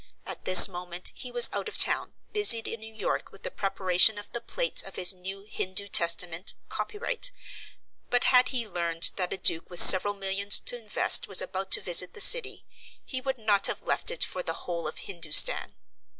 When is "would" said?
13.21-13.37